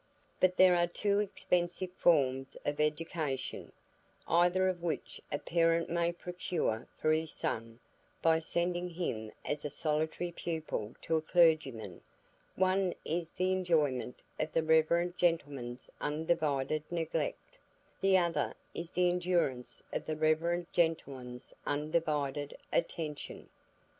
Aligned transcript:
But 0.39 0.57
there 0.57 0.75
are 0.75 0.87
two 0.87 1.19
expensive 1.19 1.91
forms 1.95 2.57
of 2.65 2.79
education, 2.79 3.71
either 4.27 4.67
of 4.67 4.81
which 4.81 5.21
a 5.31 5.37
parent 5.37 5.91
may 5.91 6.11
procure 6.11 6.87
for 6.97 7.11
his 7.11 7.31
son 7.31 7.79
by 8.19 8.39
sending 8.39 8.89
him 8.89 9.31
as 9.45 9.71
solitary 9.71 10.31
pupil 10.31 10.95
to 11.03 11.17
a 11.17 11.21
clergyman: 11.21 12.01
one 12.55 12.95
is 13.05 13.29
the 13.29 13.51
enjoyment 13.51 14.23
of 14.39 14.51
the 14.53 14.63
reverend 14.63 15.19
gentleman's 15.19 15.87
undivided 16.01 16.81
neglect; 16.89 17.59
the 18.01 18.17
other 18.17 18.55
is 18.73 18.89
the 18.89 19.07
endurance 19.07 19.83
of 19.93 20.07
the 20.07 20.15
reverend 20.17 20.65
gentleman's 20.73 21.53
undivided 21.63 22.57
attention. 22.73 23.49